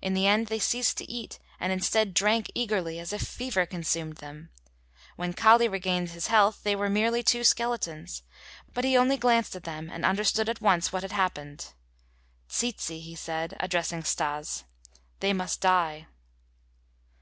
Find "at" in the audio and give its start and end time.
9.56-9.64, 10.48-10.62